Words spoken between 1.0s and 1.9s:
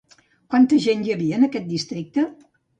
hi havia en aquest